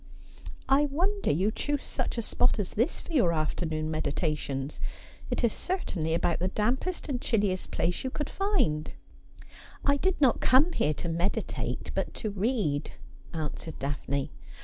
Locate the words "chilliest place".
7.21-8.03